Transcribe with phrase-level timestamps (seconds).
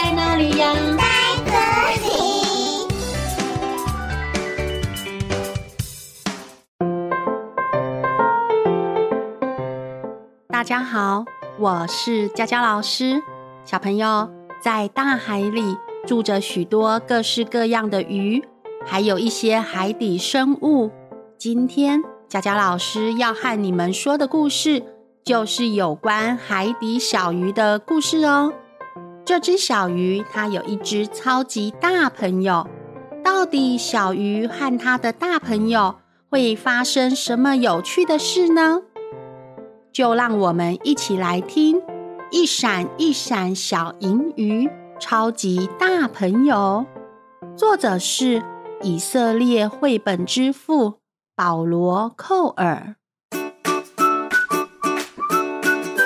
[0.00, 0.72] 在哪里呀？
[0.96, 1.02] 在
[1.44, 1.50] 这
[2.06, 2.08] 里。
[10.46, 11.24] 大家好，
[11.58, 13.20] 我是佳佳老师。
[13.64, 14.30] 小朋友，
[14.62, 15.76] 在大海里
[16.06, 18.44] 住着许多各式各样的鱼，
[18.86, 20.92] 还有一些海底生物。
[21.36, 24.80] 今天佳佳老师要和你们说的故事，
[25.24, 28.52] 就是有关海底小鱼的故事哦。
[29.28, 32.66] 这只小鱼它有一只超级大朋友，
[33.22, 35.96] 到底小鱼和它的大朋友
[36.30, 38.80] 会发生什么有趣的事呢？
[39.92, 41.82] 就让我们一起来听。
[42.30, 46.86] 一闪一闪小银鱼，超级大朋友。
[47.54, 48.42] 作者是
[48.80, 51.00] 以色列绘本之父
[51.36, 52.96] 保罗·寇尔。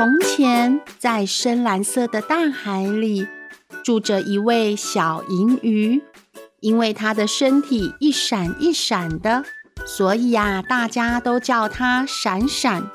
[0.00, 3.26] 从前，在深蓝色的大海里，
[3.84, 6.00] 住着一位小银鱼。
[6.60, 9.44] 因为它的身体一闪一闪的，
[9.84, 12.90] 所以呀，大家都叫它闪闪。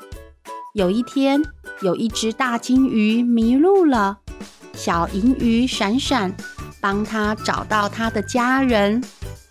[0.74, 1.40] 有一天，
[1.80, 4.18] 有一只大金鱼迷路了，
[4.74, 6.34] 小银鱼闪闪
[6.80, 9.00] 帮它找到它的家人。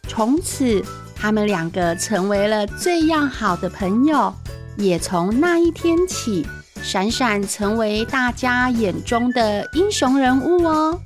[0.10, 0.84] 从此，
[1.16, 4.34] 他们两个成为了最要好的朋友。
[4.76, 6.46] 也从那一天起，
[6.86, 11.02] 闪闪成为大家眼中的英雄人物哦。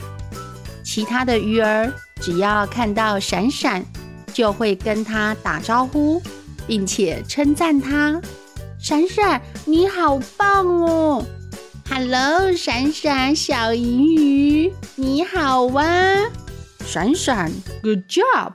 [0.83, 3.81] 其他的鱼儿只要看到闪闪，
[4.33, 6.21] 就会跟他打招呼，
[6.67, 8.19] 并且称赞他。
[8.77, 11.23] 闪闪，你好棒哦
[11.89, 16.25] ！Hello，闪闪小银鱼，你好啊！
[16.85, 17.49] 闪闪
[17.81, 18.51] ，Good job！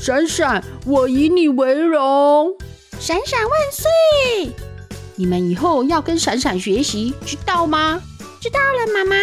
[0.00, 2.54] 闪闪，我以你为荣！
[2.98, 4.73] 闪闪万岁！
[5.16, 8.00] 你们以后要跟闪闪学习，知道吗？
[8.40, 9.16] 知道了，妈妈。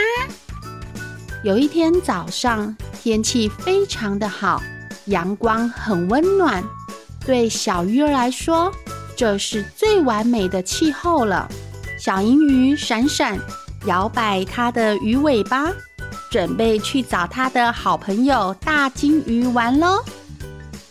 [1.43, 4.61] 有一天早上，天气非常的好，
[5.05, 6.63] 阳光很温暖，
[7.25, 8.71] 对小鱼儿来说，
[9.15, 11.49] 这是最完美的气候了。
[11.99, 13.37] 小银鱼闪闪
[13.85, 15.71] 摇摆它的鱼尾巴，
[16.29, 20.03] 准备去找它的好朋友大金鱼玩喽。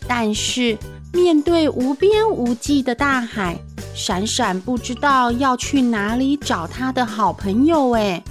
[0.06, 0.76] 但是
[1.12, 3.56] 面对无边无际的大海，
[4.02, 7.90] 闪闪不知道要去哪里找它的好朋友。
[7.90, 8.24] 哎，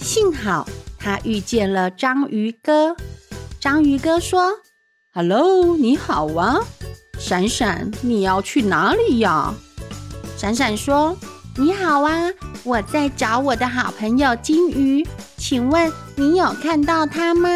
[0.00, 0.66] 幸好
[0.98, 2.96] 它遇见了章鱼哥。
[3.60, 4.50] 章鱼哥说
[5.12, 6.56] ：“Hello，你好啊。”
[7.20, 9.52] 闪闪，你要去哪里呀？
[10.38, 11.14] 闪闪说
[11.58, 12.32] ：“你好啊，
[12.64, 15.06] 我在找我的好朋友金鱼，
[15.36, 17.50] 请问你有看到它吗？”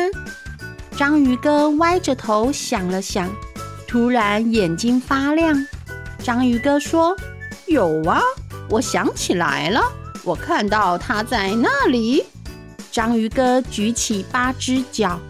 [0.94, 3.30] 章鱼哥歪着头想了想，
[3.88, 5.66] 突然眼睛发亮。
[6.22, 7.16] 章鱼哥说
[7.70, 8.20] ：“有啊，
[8.69, 9.81] 我想起来了，
[10.25, 12.25] 我看到它在那里。”
[12.91, 15.20] 章鱼哥举起八只脚，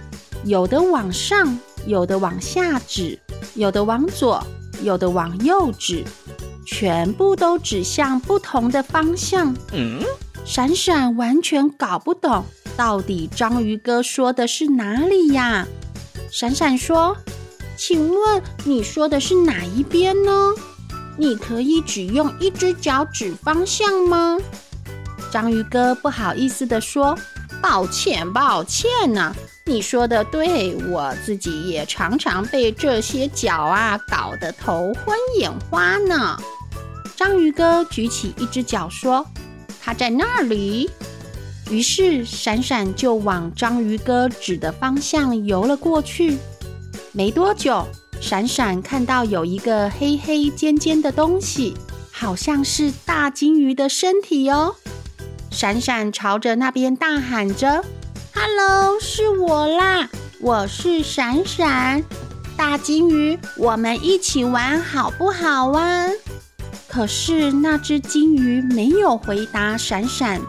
[0.47, 3.19] 有的往上，有的往下指。
[3.55, 4.43] 有的往左，
[4.83, 6.03] 有的往右指，
[6.65, 9.55] 全部都指向不同的方向。
[9.73, 10.03] 嗯，
[10.47, 12.43] 闪闪完全搞不懂，
[12.75, 15.67] 到底章鱼哥说的是哪里呀？
[16.31, 17.15] 闪闪说
[17.77, 20.55] ：“请问你说的是哪一边呢？
[21.20, 24.38] 你可以只用一只脚指方向吗？”
[25.31, 27.16] 章鱼哥不好意思地说
[27.62, 29.32] ：“抱歉，抱歉呐。”
[29.66, 36.36] 你说的对，我自己也常常被这些脚啊搞得头昏眼花呢。
[37.14, 39.25] 章鱼哥举起一只脚说
[39.81, 40.91] ：“它在那里。”
[41.70, 46.37] 于是闪闪就往章鱼哥指的方向游了过去。
[47.12, 47.87] 没多久，
[48.20, 51.75] 闪闪看到有一个黑黑尖尖的东西，
[52.12, 54.76] 好像是大金鱼的身体哦。
[55.50, 57.82] 闪闪朝着那边大喊着。
[58.34, 60.08] Hello，是我啦！
[60.41, 62.04] 我是闪闪，
[62.56, 66.08] 大金鱼，我们一起玩好不好啊？
[66.87, 70.40] 可是那只金鱼没有回答闪闪。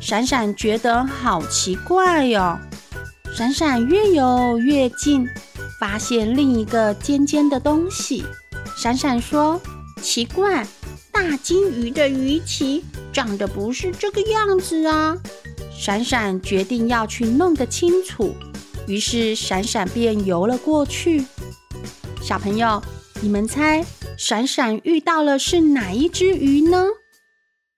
[0.00, 2.56] 闪闪觉得好奇怪哟。
[3.34, 5.28] 闪闪越游越近，
[5.84, 8.24] 发现另一个尖尖的东西。
[8.74, 9.60] 闪闪说
[10.00, 10.66] ：“奇怪，
[11.12, 12.82] 大金鱼的鱼鳍
[13.12, 15.14] 长得不是这个样子啊。”
[15.78, 18.34] 闪闪决定要去弄个清楚，
[18.86, 21.26] 于是闪闪便游了过去。
[22.22, 22.82] 小朋友，
[23.20, 23.84] 你们猜
[24.16, 26.86] 闪闪遇到了是哪一只鱼呢？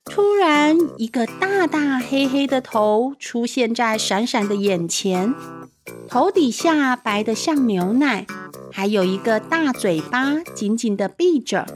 [0.05, 5.35] 突然，一个大大黑黑的头出现在闪闪的眼前，
[6.09, 8.27] 头底下白得像牛奶，
[8.73, 11.67] 还有一个大嘴巴紧紧的闭着。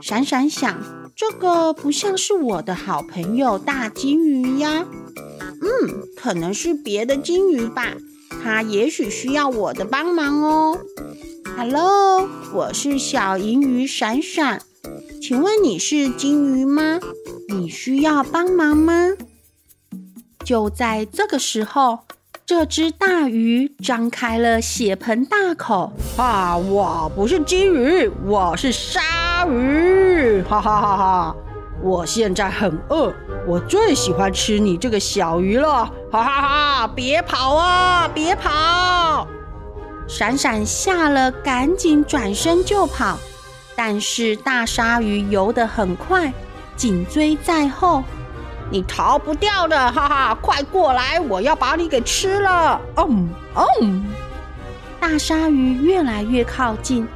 [0.00, 0.80] 闪闪想，
[1.14, 4.86] 这个不像是我的好朋友大金鱼呀。
[5.60, 7.94] 嗯，可能是别的金鱼吧，
[8.42, 10.78] 它也许需要我的帮忙哦。
[11.56, 14.62] Hello，我是小银鱼闪闪，
[15.22, 16.98] 请问你是金鱼吗？
[17.48, 19.12] 你需要帮忙吗？
[20.44, 22.00] 就在这个时候，
[22.46, 25.90] 这只大鱼张开了血盆大口。
[26.18, 30.42] 啊，我不是金鱼，我是鲨鱼！
[30.42, 31.36] 哈哈哈哈！
[31.82, 33.10] 我现在很饿，
[33.46, 35.90] 我最喜欢吃你这个小鱼了！
[36.12, 36.88] 哈哈哈！
[36.88, 39.26] 别跑啊，别跑！
[40.06, 43.18] 闪闪吓了，赶紧转身就跑，
[43.74, 46.30] 但是大鲨鱼游得很快，
[46.76, 48.04] 紧追在后。
[48.70, 50.38] 你逃不掉的，哈哈！
[50.40, 52.80] 快过来，我要把你给吃了！
[52.96, 53.28] 嗯
[53.80, 54.06] 嗯，
[54.98, 57.06] 大鲨鱼越来越靠近，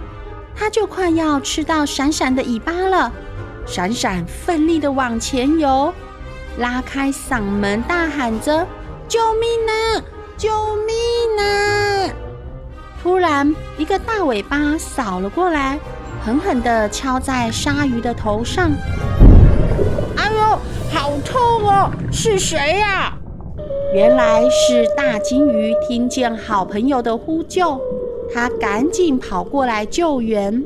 [0.55, 3.11] 它就快要吃到闪闪的尾巴了。
[3.67, 5.93] 闪闪奋力地往前游，
[6.59, 8.67] 拉开嗓门大喊着
[9.09, 10.03] ：“救命啊！
[10.37, 10.49] 救
[10.87, 12.11] 命啊！”
[13.03, 15.79] 突然，一个大尾巴扫了过来，
[16.25, 18.71] 狠狠地敲在鲨鱼的头上。
[20.93, 21.91] 好痛哦！
[22.11, 23.15] 是谁呀？
[23.95, 27.81] 原来是大金鱼听见好朋友的呼救，
[28.33, 30.65] 它赶紧跑过来救援。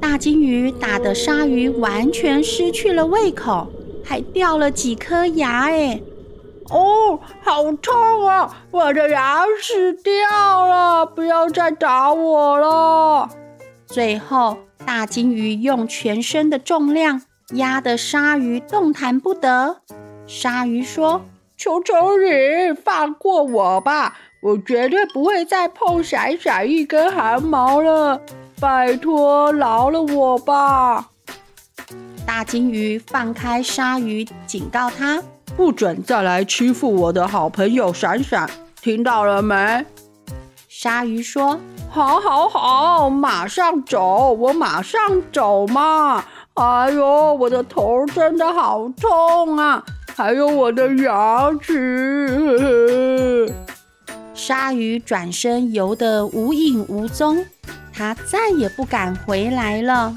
[0.00, 3.68] 大金鱼打得鲨鱼完全失去了胃口，
[4.04, 5.70] 还掉了几颗牙。
[5.70, 6.00] 哎，
[6.70, 8.64] 哦，好痛啊！
[8.70, 13.28] 我的牙齿掉了，不要再打我了。
[13.86, 17.22] 最后，大金鱼用全身的重量。
[17.50, 19.76] 压得鲨鱼动弹不得。
[20.26, 21.24] 鲨鱼说
[21.56, 28.20] ：“求求你放过我吧，我绝对不会再碰闪闪一根汗毛了，
[28.58, 31.10] 拜托饶了我吧。”
[32.26, 35.22] 大金鱼放开鲨鱼，警告他
[35.54, 38.48] ：“不准再来欺负我的好朋友闪闪，
[38.80, 39.84] 听到了没？”
[40.66, 41.60] 鲨鱼说
[41.90, 45.00] ：“好，好，好，马上走，我马上
[45.30, 49.84] 走嘛。”哎呦，我的头真的好痛啊！
[50.14, 53.52] 还有我的牙齿。
[54.34, 57.44] 鲨鱼转身游得无影无踪，
[57.92, 60.14] 它再也不敢回来了。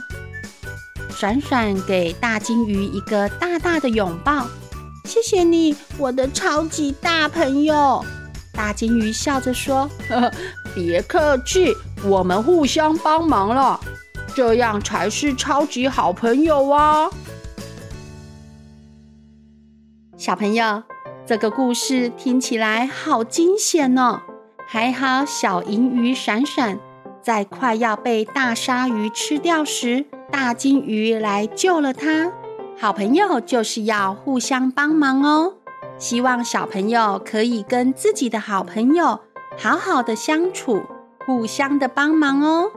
[1.09, 4.45] 闪闪给大金鱼一个大大的拥抱，
[5.05, 8.05] 谢谢你，我的超级大朋友。
[8.53, 10.31] 大金鱼笑着说：“呵呵，
[10.75, 11.73] 别客气，
[12.03, 13.79] 我们互相帮忙了。”
[14.37, 17.09] 这样才是超级好朋友啊！
[20.15, 20.83] 小朋友，
[21.25, 24.21] 这个故事听起来好惊险哦。
[24.67, 26.77] 还好小银鱼闪闪
[27.19, 32.31] 在快要被大鲨鱼吃掉时，大金鱼来救了它。
[32.77, 35.55] 好朋友就是要互相帮忙哦。
[35.97, 39.19] 希望小朋友可以跟自己的好朋友
[39.57, 40.83] 好好的相处，
[41.25, 42.43] 互相的帮忙。
[42.43, 42.69] 哦。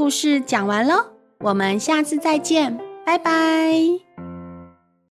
[0.00, 0.94] 故事讲完喽，
[1.40, 2.74] 我们下次再见，
[3.04, 4.09] 拜拜。